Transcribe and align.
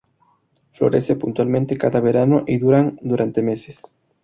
Florece 0.71 1.15
puntualmente 1.15 1.77
cada 1.77 1.99
verano 2.01 2.43
y 2.47 2.57
duran 2.57 2.97
durante 3.03 3.43
meses. 3.43 3.95